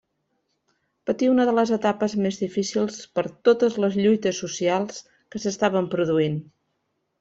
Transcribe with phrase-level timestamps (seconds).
[1.09, 6.47] Patí una de les etapes més difícils per totes les lluites socials que s'estaven produint.